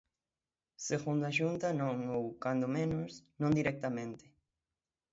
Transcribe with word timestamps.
Segundo 0.89 1.23
a 1.25 1.35
Xunta, 1.37 1.67
non 1.81 1.95
ou, 2.17 2.25
cando 2.43 2.67
menos, 2.77 3.11
non 3.41 3.51
directamente. 3.59 4.25